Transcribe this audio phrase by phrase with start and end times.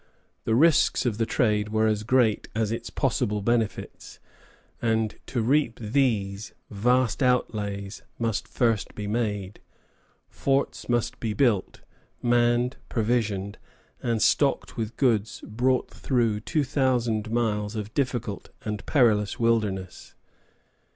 [0.45, 4.17] The risks of the trade were as great as its possible profits,
[4.81, 9.59] and to reap these, vast outlays must first be made:
[10.27, 11.81] forts must be built,
[12.19, 13.59] manned, provisioned,
[14.01, 20.15] and stocked with goods brought through two thousand miles of difficult and perilous wilderness.